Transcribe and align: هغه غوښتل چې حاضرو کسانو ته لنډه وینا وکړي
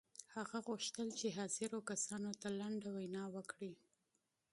هغه 0.35 0.57
غوښتل 0.67 1.07
چې 1.19 1.27
حاضرو 1.37 1.79
کسانو 1.89 2.31
ته 2.41 2.47
لنډه 2.59 2.89
وینا 2.97 3.23
وکړي 3.35 3.73